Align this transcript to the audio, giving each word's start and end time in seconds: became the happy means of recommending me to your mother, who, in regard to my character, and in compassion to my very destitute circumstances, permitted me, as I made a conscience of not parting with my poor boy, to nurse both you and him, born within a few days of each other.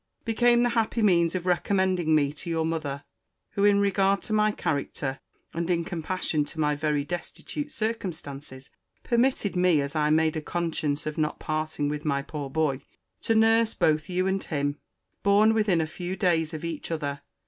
became 0.25 0.63
the 0.63 0.69
happy 0.69 1.03
means 1.03 1.35
of 1.35 1.45
recommending 1.45 2.15
me 2.15 2.33
to 2.33 2.49
your 2.49 2.65
mother, 2.65 3.03
who, 3.51 3.63
in 3.63 3.79
regard 3.79 4.19
to 4.19 4.33
my 4.33 4.51
character, 4.51 5.19
and 5.53 5.69
in 5.69 5.83
compassion 5.85 6.43
to 6.43 6.59
my 6.59 6.73
very 6.73 7.05
destitute 7.05 7.71
circumstances, 7.71 8.71
permitted 9.03 9.55
me, 9.55 9.79
as 9.79 9.95
I 9.95 10.09
made 10.09 10.35
a 10.35 10.41
conscience 10.41 11.05
of 11.05 11.19
not 11.19 11.37
parting 11.37 11.87
with 11.87 12.03
my 12.03 12.23
poor 12.23 12.49
boy, 12.49 12.81
to 13.21 13.35
nurse 13.35 13.75
both 13.75 14.09
you 14.09 14.25
and 14.25 14.43
him, 14.43 14.79
born 15.21 15.53
within 15.53 15.79
a 15.79 15.85
few 15.85 16.15
days 16.15 16.51
of 16.51 16.65
each 16.65 16.89
other. 16.89 17.21